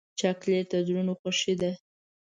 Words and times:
چاکلېټ 0.19 0.65
د 0.71 0.73
زړونو 0.87 1.13
خوښي 1.19 1.53
ده. 1.61 1.71